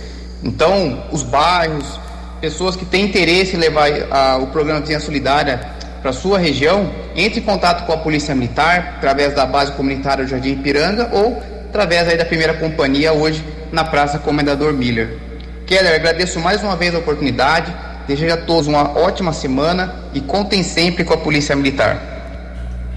[0.42, 2.01] Então, os bairros,
[2.40, 5.61] pessoas que têm interesse em levar a, o programa Vizinhança Solidária
[6.01, 10.31] para sua região, entre em contato com a Polícia Militar através da base comunitária do
[10.31, 15.18] Jardim Ipiranga ou através aí da primeira companhia hoje na Praça Comendador Miller.
[15.66, 17.74] Keller, agradeço mais uma vez a oportunidade,
[18.06, 22.12] desejo a todos uma ótima semana e contem sempre com a Polícia Militar.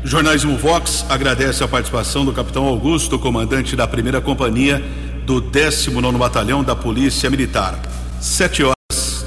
[0.03, 4.83] Jornalismo Vox agradece a participação do capitão Augusto, comandante da primeira companhia
[5.25, 7.79] do 19 Batalhão da Polícia Militar.
[8.21, 9.25] Sete horas.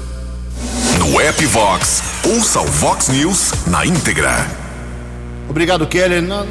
[0.97, 4.47] No app Vox, ouça o Vox News na íntegra.
[5.49, 6.21] Obrigado, Keller.
[6.21, 6.45] Na,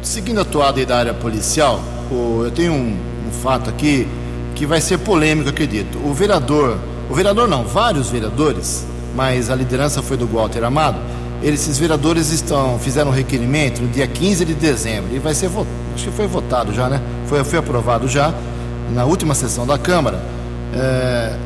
[0.00, 4.06] seguindo a toada da área policial, eu tenho um, um, fato aqui
[4.54, 5.98] que vai ser polêmico, acredito.
[5.98, 6.78] O vereador,
[7.10, 10.98] o vereador não, vários vereadores, mas a liderança foi do Walter Amado.
[11.42, 15.50] Esses vereadores estão fizeram um requerimento no dia 15 de dezembro e vai ser
[15.94, 17.02] acho que foi votado já, né?
[17.26, 18.32] Foi, foi aprovado já
[18.94, 20.22] na última sessão da Câmara.
[20.74, 21.36] É,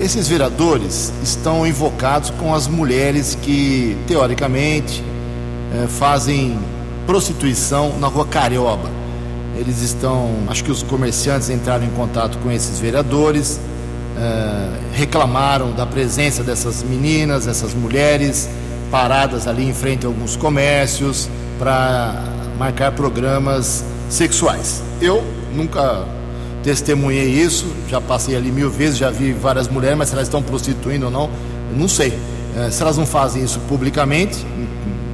[0.00, 5.02] esses vereadores estão invocados com as mulheres que, teoricamente,
[5.72, 6.58] eh, fazem
[7.06, 8.90] prostituição na rua Carioba.
[9.58, 13.58] Eles estão, acho que os comerciantes entraram em contato com esses vereadores,
[14.18, 18.48] eh, reclamaram da presença dessas meninas, essas mulheres,
[18.90, 22.22] paradas ali em frente a alguns comércios para
[22.58, 24.82] marcar programas sexuais.
[25.00, 25.22] Eu
[25.54, 26.04] nunca
[26.62, 30.42] testemunhei isso, já passei ali mil vezes, já vi várias mulheres, mas se elas estão
[30.42, 31.30] prostituindo ou não,
[31.76, 32.18] não sei.
[32.56, 34.44] É, se elas não fazem isso publicamente,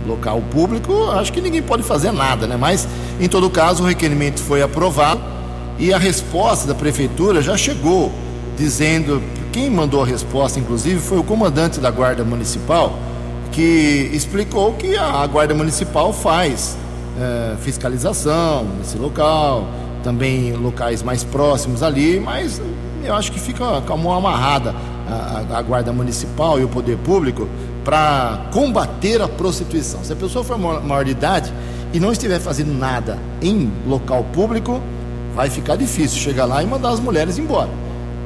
[0.07, 2.57] local público, acho que ninguém pode fazer nada, né?
[2.57, 2.89] Mas,
[3.21, 5.21] em todo caso, o requerimento foi aprovado
[5.79, 8.13] e a resposta da prefeitura já chegou,
[8.57, 12.99] dizendo quem mandou a resposta, inclusive, foi o comandante da Guarda Municipal,
[13.51, 16.77] que explicou que a Guarda Municipal faz
[17.21, 19.69] é, fiscalização nesse local,
[20.03, 22.61] também locais mais próximos ali, mas
[23.05, 24.75] eu acho que fica com a mão amarrada
[25.09, 27.49] a, a Guarda Municipal e o Poder Público
[27.85, 30.05] para combater a prostituição.
[30.05, 31.53] Se a pessoa for maior de idade
[31.93, 34.81] e não estiver fazendo nada em local público,
[35.35, 37.71] vai ficar difícil chegar lá e mandar as mulheres embora.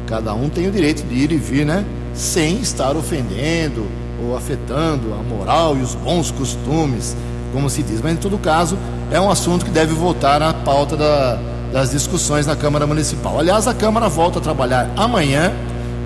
[0.06, 1.84] Cada um tem o direito de ir e vir, né?
[2.14, 3.86] Sem estar ofendendo
[4.22, 7.16] ou afetando a moral e os bons costumes,
[7.52, 8.00] como se diz.
[8.00, 8.78] Mas em todo caso,
[9.10, 11.38] é um assunto que deve voltar à pauta da,
[11.72, 13.38] das discussões na Câmara Municipal.
[13.38, 15.52] Aliás, a Câmara volta a trabalhar amanhã,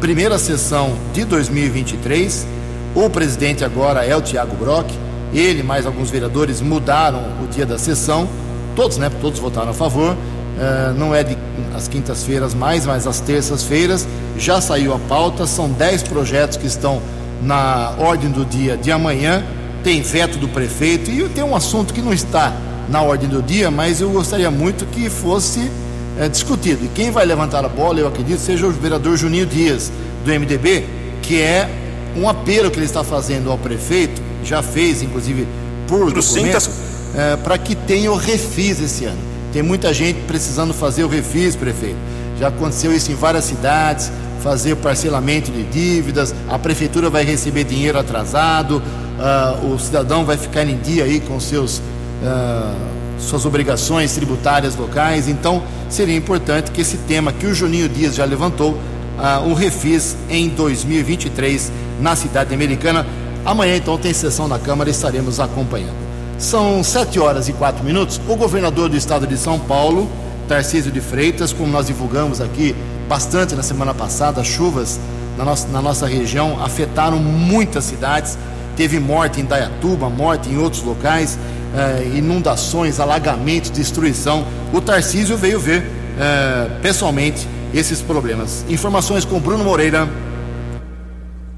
[0.00, 2.46] primeira sessão de 2023.
[2.94, 4.90] O presidente agora é o Tiago Brock.
[5.32, 8.28] Ele mais alguns vereadores mudaram o dia da sessão.
[8.74, 9.10] Todos, né?
[9.20, 10.14] Todos votaram a favor.
[10.14, 11.38] Uh, não é de
[11.74, 14.08] as quintas-feiras mais, mas as terças-feiras.
[14.36, 15.46] Já saiu a pauta.
[15.46, 17.00] São 10 projetos que estão
[17.42, 19.44] na ordem do dia de amanhã.
[19.84, 22.52] Tem veto do prefeito e tem um assunto que não está
[22.88, 25.70] na ordem do dia, mas eu gostaria muito que fosse
[26.18, 26.84] é, discutido.
[26.84, 29.92] E quem vai levantar a bola, eu acredito, seja o vereador Juninho Dias,
[30.24, 30.84] do MDB,
[31.22, 31.70] que é
[32.16, 35.46] um apelo que ele está fazendo ao prefeito, já fez, inclusive,
[35.86, 36.70] por documento,
[37.14, 39.18] é, para que tenha o refis esse ano.
[39.52, 41.96] Tem muita gente precisando fazer o refis, prefeito.
[42.38, 44.10] Já aconteceu isso em várias cidades,
[44.42, 48.82] fazer o parcelamento de dívidas, a prefeitura vai receber dinheiro atrasado,
[49.18, 52.74] uh, o cidadão vai ficar em dia aí com seus, uh,
[53.18, 55.28] suas obrigações tributárias locais.
[55.28, 58.78] Então, seria importante que esse tema que o Juninho Dias já levantou,
[59.18, 63.06] uh, o refis em 2023 na cidade americana.
[63.44, 65.98] Amanhã, então, tem sessão na Câmara e estaremos acompanhando.
[66.38, 68.20] São sete horas e quatro minutos.
[68.28, 70.08] O governador do estado de São Paulo,
[70.48, 72.74] Tarcísio de Freitas, como nós divulgamos aqui
[73.08, 74.98] bastante na semana passada, as chuvas
[75.36, 78.38] na nossa, na nossa região afetaram muitas cidades.
[78.76, 81.38] Teve morte em Dayatuba, morte em outros locais,
[81.76, 84.46] eh, inundações, alagamentos, destruição.
[84.72, 85.84] O Tarcísio veio ver
[86.18, 88.64] eh, pessoalmente esses problemas.
[88.68, 90.08] Informações com Bruno Moreira.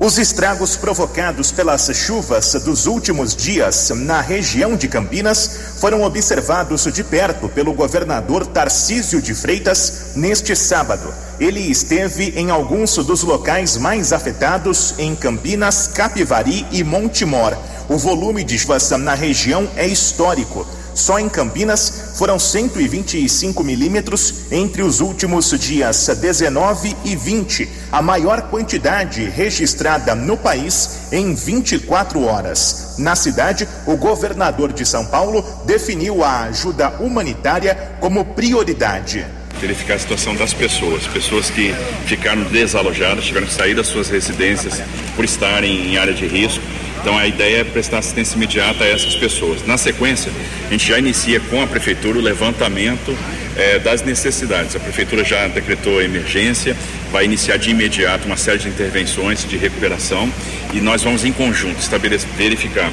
[0.05, 7.05] Os estragos provocados pelas chuvas dos últimos dias na região de Campinas foram observados de
[7.05, 11.15] perto pelo governador Tarcísio de Freitas neste sábado.
[11.39, 17.57] Ele esteve em alguns dos locais mais afetados em Campinas, Capivari e Montemor.
[17.89, 20.67] O volume de chuvas na região é histórico.
[20.95, 28.43] Só em Campinas foram 125 milímetros entre os últimos dias 19 e 20, a maior
[28.43, 32.95] quantidade registrada no país em 24 horas.
[32.99, 39.25] Na cidade, o governador de São Paulo definiu a ajuda humanitária como prioridade
[39.61, 41.73] verificar a situação das pessoas, pessoas que
[42.07, 44.83] ficaram desalojadas, tiveram que sair das suas residências
[45.15, 46.65] por estarem em área de risco
[47.03, 49.67] então a ideia é prestar assistência imediata a essas pessoas.
[49.67, 50.31] Na sequência,
[50.69, 53.19] a gente já inicia com a prefeitura o levantamento
[53.57, 54.77] eh, das necessidades.
[54.77, 56.77] A prefeitura já decretou a emergência,
[57.11, 60.33] vai iniciar de imediato uma série de intervenções de recuperação
[60.73, 62.93] e nós vamos em conjunto estabelecer, verificar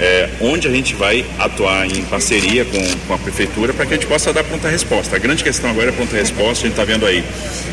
[0.00, 3.96] é, onde a gente vai atuar em parceria com, com a prefeitura para que a
[3.96, 5.16] gente possa dar pronta resposta.
[5.16, 6.64] A grande questão agora é pronta resposta.
[6.64, 7.24] A gente está vendo aí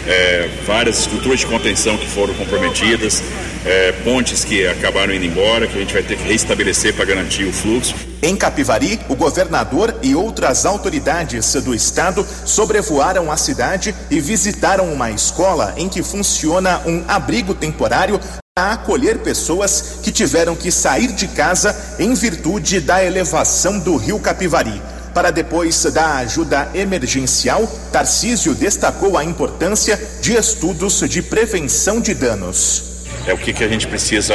[0.08, 3.22] é, várias estruturas de contenção que foram comprometidas,
[3.66, 7.46] é, pontes que acabaram indo embora, que a gente vai ter que restabelecer para garantir
[7.46, 7.96] o fluxo.
[8.22, 15.12] Em Capivari, o governador e outras autoridades do estado sobrevoaram a cidade e visitaram uma
[15.12, 18.20] escola em que funciona um abrigo temporário
[18.58, 24.18] a acolher pessoas que tiveram que sair de casa em virtude da elevação do rio
[24.18, 24.82] Capivari.
[25.14, 32.96] Para depois da ajuda emergencial, Tarcísio destacou a importância de estudos de prevenção de danos.
[33.28, 34.34] É o que, que a gente precisa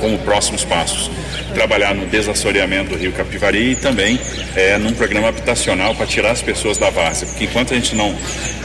[0.00, 1.10] como próximos passos
[1.52, 4.18] trabalhar no desassoreamento do rio Capivari e também
[4.56, 8.16] é, num programa habitacional para tirar as pessoas da várzea, porque enquanto a gente não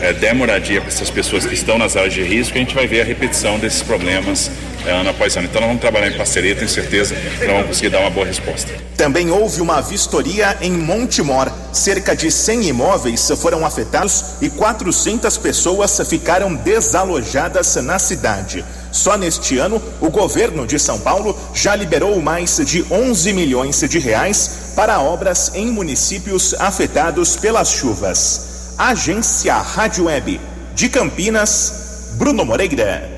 [0.02, 2.88] é, der moradia para essas pessoas que estão nas áreas de risco, a gente vai
[2.88, 4.50] ver a repetição desses problemas
[4.92, 5.48] ano após ano.
[5.48, 8.26] Então nós vamos trabalhar em parceria, tenho certeza que nós vamos conseguir dar uma boa
[8.26, 8.72] resposta.
[8.98, 11.52] Também houve uma vistoria em Montemor.
[11.74, 18.64] Cerca de 100 imóveis foram afetados e 400 pessoas ficaram desalojadas na cidade.
[18.92, 24.00] Só neste ano, o governo de São Paulo já liberou mais de 11 milhões de
[24.00, 28.74] reais para obras em municípios afetados pelas chuvas.
[28.78, 30.40] Agência Rádio Web
[30.74, 33.15] de Campinas, Bruno Moreira.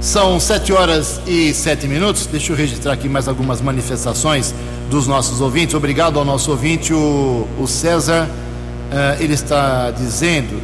[0.00, 2.24] São sete horas e sete minutos.
[2.24, 4.54] Deixa eu registrar aqui mais algumas manifestações
[4.88, 5.74] dos nossos ouvintes.
[5.74, 8.26] Obrigado ao nosso ouvinte, o, o César.
[8.26, 10.58] Uh, ele está dizendo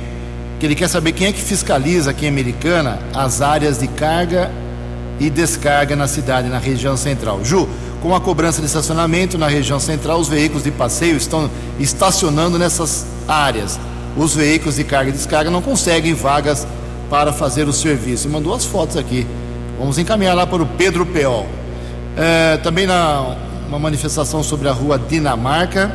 [0.58, 4.50] que ele quer saber quem é que fiscaliza aqui em Americana as áreas de carga
[5.20, 7.44] e descarga na cidade, na região central.
[7.44, 7.68] Ju,
[8.00, 13.04] com a cobrança de estacionamento na região central, os veículos de passeio estão estacionando nessas
[13.28, 13.78] áreas.
[14.16, 16.66] Os veículos de carga e descarga não conseguem vagas
[17.10, 18.28] para fazer o serviço.
[18.28, 19.26] Mandou as fotos aqui.
[19.78, 21.46] Vamos encaminhar lá para o Pedro Peol.
[22.16, 23.36] É, também na
[23.68, 25.94] uma manifestação sobre a rua Dinamarca.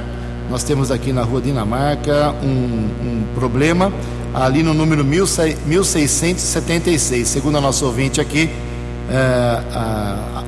[0.49, 3.91] Nós temos aqui na rua Dinamarca um, um problema
[4.33, 7.27] ali no número 1676.
[7.27, 8.49] Segundo a nossa ouvinte aqui,
[9.09, 10.43] é, a,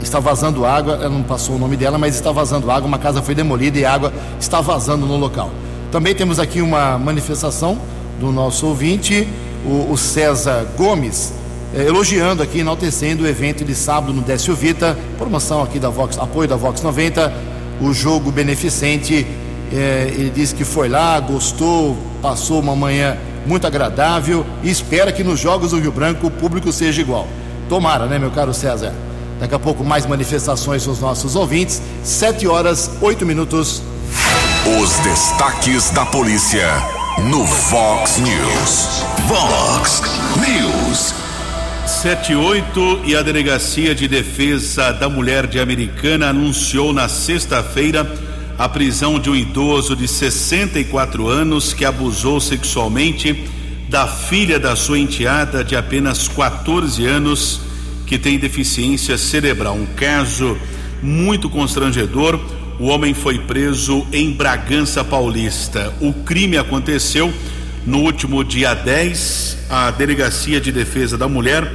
[0.00, 3.20] está vazando água, ela não passou o nome dela, mas está vazando água, uma casa
[3.22, 5.50] foi demolida e água está vazando no local.
[5.90, 7.78] Também temos aqui uma manifestação
[8.20, 9.26] do nosso ouvinte,
[9.64, 11.32] o, o César Gomes,
[11.74, 16.18] eh, elogiando aqui, enaltecendo o evento de sábado no Décio Vita, promoção aqui da Vox,
[16.18, 17.32] apoio da Vox 90,
[17.80, 19.26] o jogo beneficente.
[19.72, 25.24] Eh, ele disse que foi lá, gostou, passou uma manhã muito agradável e espera que
[25.24, 27.26] nos Jogos do Rio Branco o público seja igual.
[27.68, 28.92] Tomara, né, meu caro César?
[29.40, 31.82] Daqui a pouco mais manifestações dos nossos ouvintes.
[32.04, 33.82] Sete horas, oito minutos.
[34.80, 39.04] Os destaques da polícia no Vox News.
[39.26, 40.02] Vox
[40.36, 41.14] News.
[41.86, 48.10] 78 e a Delegacia de Defesa da Mulher de Americana anunciou na sexta-feira
[48.58, 53.48] a prisão de um idoso de 64 anos que abusou sexualmente
[53.88, 57.60] da filha da sua enteada de apenas 14 anos
[58.06, 59.74] que tem deficiência cerebral.
[59.74, 60.56] Um caso
[61.02, 62.40] muito constrangedor.
[62.80, 65.92] O homem foi preso em Bragança Paulista.
[66.00, 67.32] O crime aconteceu
[67.86, 69.66] no último dia 10.
[69.68, 71.70] A Delegacia de Defesa da Mulher,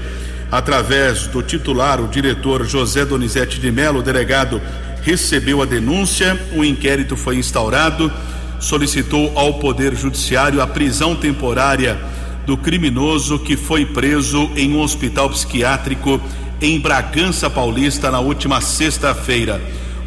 [0.52, 4.62] através do titular, o diretor José Donizete de Mello, o delegado,
[5.04, 6.39] recebeu a denúncia.
[6.54, 8.12] O inquérito foi instaurado.
[8.60, 11.98] Solicitou ao Poder Judiciário a prisão temporária
[12.45, 16.20] do criminoso que foi preso em um hospital psiquiátrico
[16.60, 19.62] em Bragança Paulista na última sexta-feira.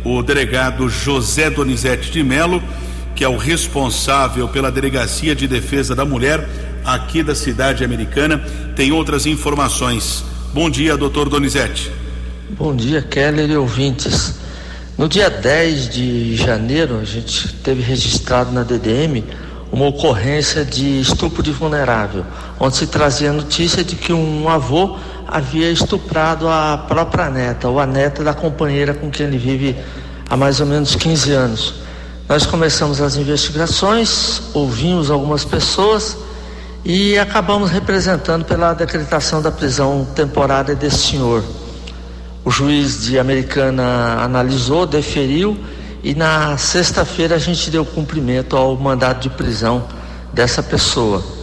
[0.05, 2.63] O delegado José Donizete de Melo,
[3.15, 6.49] que é o responsável pela Delegacia de Defesa da Mulher
[6.85, 8.43] aqui da cidade americana,
[8.75, 10.25] tem outras informações.
[10.55, 11.93] Bom dia, doutor Donizete.
[12.51, 14.41] Bom dia, Keller e ouvintes.
[14.97, 19.23] No dia 10 de janeiro, a gente teve registrado na DDM
[19.71, 22.25] uma ocorrência de estupro de vulnerável,
[22.59, 27.79] onde se trazia a notícia de que um avô havia estuprado a própria neta, ou
[27.79, 29.77] a neta da companheira com quem ele vive
[30.29, 31.75] há mais ou menos 15 anos.
[32.29, 36.17] Nós começamos as investigações, ouvimos algumas pessoas
[36.85, 41.43] e acabamos representando pela decretação da prisão temporária desse senhor.
[42.45, 45.59] O juiz de Americana analisou, deferiu
[46.03, 49.85] e na sexta-feira a gente deu cumprimento ao mandado de prisão
[50.33, 51.40] dessa pessoa.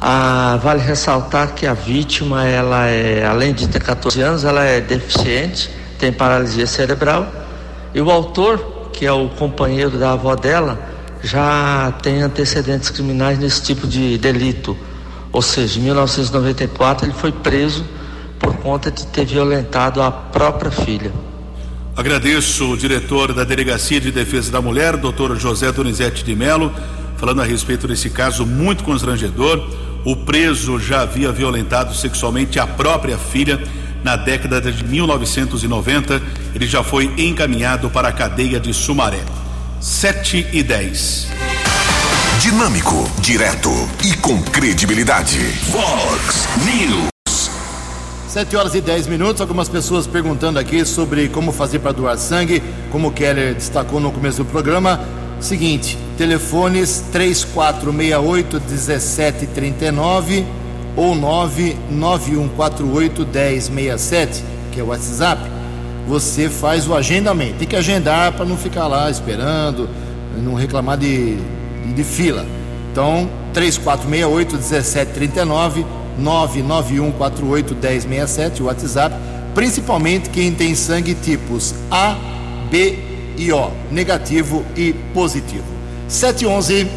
[0.00, 4.80] Ah, vale ressaltar que a vítima, ela é, além de ter 14 anos, ela é
[4.80, 5.68] deficiente,
[5.98, 7.26] tem paralisia cerebral,
[7.92, 10.78] e o autor, que é o companheiro da avó dela,
[11.22, 14.76] já tem antecedentes criminais nesse tipo de delito.
[15.32, 17.84] Ou seja, em 1994 ele foi preso
[18.38, 21.12] por conta de ter violentado a própria filha.
[21.96, 26.72] Agradeço o diretor da Delegacia de Defesa da Mulher, doutor José Donizete de Melo,
[27.16, 29.68] falando a respeito desse caso muito constrangedor.
[30.04, 33.60] O preso já havia violentado sexualmente a própria filha
[34.02, 36.22] na década de 1990.
[36.54, 39.22] Ele já foi encaminhado para a cadeia de Sumaré.
[39.80, 41.28] 7 e 10.
[42.40, 43.70] Dinâmico, direto
[44.04, 45.38] e com credibilidade.
[45.70, 47.50] Vox News.
[48.28, 49.40] 7 horas e 10 minutos.
[49.40, 54.12] Algumas pessoas perguntando aqui sobre como fazer para doar sangue, como o Keller destacou no
[54.12, 55.00] começo do programa.
[55.40, 60.44] Seguinte, telefones 3468 1739
[60.96, 65.40] ou 99148 1067, que é o WhatsApp.
[66.08, 67.58] Você faz o agendamento.
[67.58, 69.88] Tem que agendar para não ficar lá esperando,
[70.36, 72.44] não reclamar de, de, de fila.
[72.90, 75.86] Então, 3468 1739
[76.20, 79.14] 991481067, o WhatsApp,
[79.54, 82.16] principalmente quem tem sangue tipos A,
[82.70, 83.07] B
[83.38, 85.64] e O, negativo e positivo.
[86.08, 86.88] 711.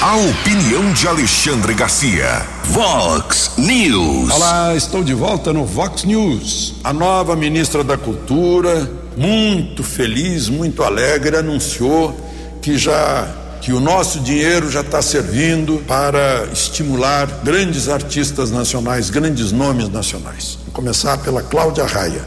[0.00, 2.44] A opinião de Alexandre Garcia.
[2.64, 4.30] Vox News.
[4.30, 6.74] Olá, estou de volta no Vox News.
[6.84, 12.14] A nova ministra da Cultura, muito feliz, muito alegre, anunciou
[12.60, 13.28] que já
[13.62, 20.58] que o nosso dinheiro já está servindo para estimular grandes artistas nacionais, grandes nomes nacionais.
[20.64, 22.24] Vou começar pela Cláudia Raia,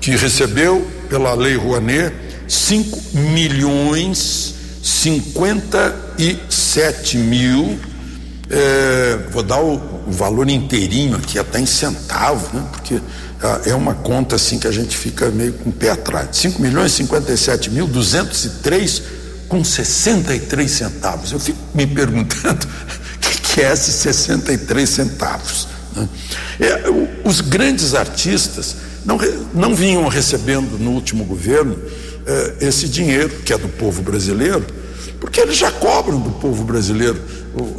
[0.00, 2.14] que recebeu pela Lei Rouanet
[2.48, 7.78] 5 milhões 57 mil.
[8.48, 9.74] É, vou dar o,
[10.06, 12.66] o, valor inteirinho aqui, até em centavo, né?
[12.72, 13.00] Porque
[13.40, 16.36] ah, é uma conta assim que a gente fica meio com o pé atrás.
[16.36, 19.02] 5 milhões 57 mil 203
[19.48, 21.30] com 63 centavos.
[21.30, 25.68] Eu fico me perguntando o que, que é esses 63 centavos.
[25.94, 26.08] Né?
[26.58, 26.82] É,
[27.24, 28.74] os grandes artistas
[29.04, 29.18] não,
[29.54, 31.76] não vinham recebendo no último governo
[32.26, 34.64] eh, esse dinheiro, que é do povo brasileiro,
[35.18, 37.20] porque eles já cobram do povo brasileiro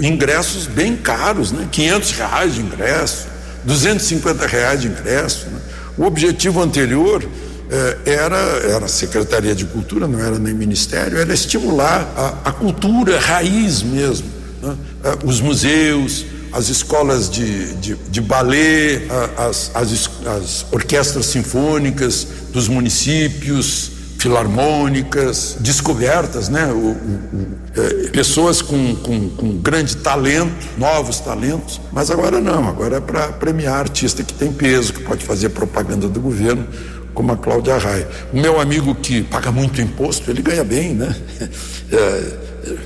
[0.02, 1.68] ingressos bem caros, né?
[1.72, 3.28] 500 reais de ingresso,
[3.64, 5.48] 250 reais de ingresso.
[5.48, 5.60] Né?
[5.98, 7.24] O objetivo anterior
[7.70, 12.52] eh, era, era a Secretaria de Cultura, não era nem Ministério, era estimular a, a
[12.52, 14.28] cultura raiz mesmo,
[14.62, 14.76] né?
[15.04, 19.04] Eh, os museus, as escolas de, de, de balé,
[19.38, 23.92] as, as, as orquestras sinfônicas dos municípios,
[24.22, 26.68] filarmônicas, descobertas, né?
[26.68, 32.98] O, o, é, pessoas com, com, com, grande talento, novos talentos, mas agora não, agora
[32.98, 36.68] é para premiar artista que tem peso, que pode fazer propaganda do governo,
[37.16, 38.08] como a Cláudia Raia.
[38.32, 41.16] O meu amigo que paga muito imposto, ele ganha bem, né?
[41.94, 42.38] É,